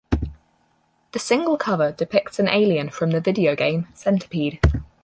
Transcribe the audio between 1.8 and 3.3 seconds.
depicts an alien from the